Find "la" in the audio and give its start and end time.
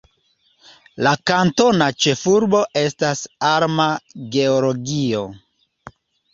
1.07-1.11